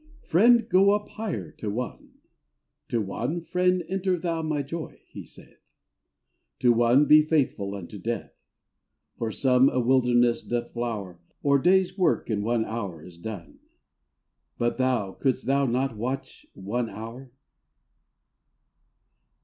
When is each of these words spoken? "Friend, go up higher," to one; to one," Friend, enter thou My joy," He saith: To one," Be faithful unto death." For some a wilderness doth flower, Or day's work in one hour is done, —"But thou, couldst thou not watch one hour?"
"Friend, 0.31 0.67
go 0.67 0.95
up 0.95 1.09
higher," 1.09 1.51
to 1.51 1.69
one; 1.69 2.13
to 2.87 2.99
one," 2.99 3.39
Friend, 3.51 3.83
enter 3.87 4.17
thou 4.17 4.41
My 4.41 4.63
joy," 4.63 4.99
He 5.05 5.27
saith: 5.27 5.69
To 6.57 6.73
one," 6.73 7.05
Be 7.05 7.21
faithful 7.21 7.75
unto 7.75 7.99
death." 7.99 8.33
For 9.19 9.31
some 9.31 9.69
a 9.69 9.79
wilderness 9.79 10.41
doth 10.41 10.71
flower, 10.73 11.19
Or 11.43 11.59
day's 11.59 11.99
work 11.99 12.31
in 12.31 12.41
one 12.41 12.65
hour 12.65 13.03
is 13.03 13.19
done, 13.19 13.59
—"But 14.57 14.79
thou, 14.79 15.11
couldst 15.11 15.45
thou 15.45 15.67
not 15.67 15.95
watch 15.95 16.47
one 16.55 16.89
hour?" 16.89 17.31